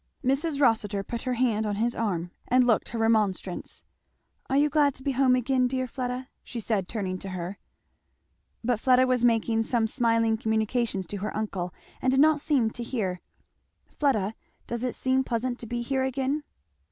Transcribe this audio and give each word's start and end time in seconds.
Mrs. 0.25 0.59
Rossitur 0.59 1.03
put 1.03 1.21
her 1.21 1.35
hand 1.35 1.67
on 1.67 1.75
his 1.75 1.95
arm 1.95 2.31
and 2.47 2.65
looked 2.65 2.89
her 2.89 2.97
remonstrance. 2.97 3.83
"Are 4.49 4.57
you 4.57 4.67
glad 4.67 4.95
to 4.95 5.03
be 5.03 5.11
home 5.11 5.35
again, 5.35 5.67
dear 5.67 5.85
Fleda?" 5.85 6.27
she 6.43 6.59
said 6.59 6.87
turning 6.87 7.19
to 7.19 7.29
her. 7.29 7.59
But 8.63 8.79
Fleda 8.79 9.05
was 9.05 9.23
making 9.23 9.61
some 9.61 9.85
smiling 9.85 10.37
communications 10.37 11.05
to 11.05 11.17
her 11.17 11.37
uncle 11.37 11.71
and 12.01 12.09
did 12.09 12.19
not 12.19 12.41
seem 12.41 12.71
to 12.71 12.81
hear. 12.81 13.21
"Fleda 13.93 14.33
does 14.65 14.83
it 14.83 14.95
seem 14.95 15.23
pleasant 15.23 15.59
to 15.59 15.67
be 15.67 15.83
here 15.83 16.01
again?" 16.01 16.45